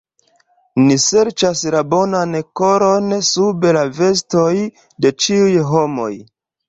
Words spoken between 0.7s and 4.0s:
Ni serĉas la bonan koron sub la